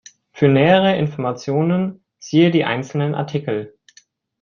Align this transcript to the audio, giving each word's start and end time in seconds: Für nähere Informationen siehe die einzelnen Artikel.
Für 0.31 0.47
nähere 0.47 0.95
Informationen 0.97 2.03
siehe 2.17 2.49
die 2.49 2.65
einzelnen 2.65 3.13
Artikel. 3.13 3.77